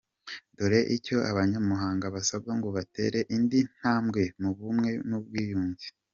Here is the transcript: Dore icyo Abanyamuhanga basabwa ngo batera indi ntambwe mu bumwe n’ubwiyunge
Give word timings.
Dore 0.57 0.79
icyo 0.97 1.17
Abanyamuhanga 1.31 2.05
basabwa 2.15 2.51
ngo 2.57 2.69
batera 2.75 3.19
indi 3.35 3.59
ntambwe 3.75 4.21
mu 4.41 4.49
bumwe 4.57 4.91
n’ubwiyunge 5.09 5.87